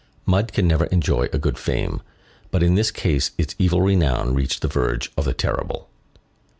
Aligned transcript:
Mud 0.25 0.51
can 0.51 0.67
never 0.67 0.85
enjoy 0.85 1.29
a 1.31 1.37
good 1.37 1.59
fame; 1.59 2.01
but 2.49 2.63
in 2.63 2.73
this 2.73 2.89
case 2.89 3.29
its 3.37 3.53
evil 3.59 3.83
renown 3.83 4.33
reached 4.33 4.63
the 4.63 4.67
verge 4.67 5.11
of 5.15 5.25
the 5.25 5.33
terrible. 5.35 5.89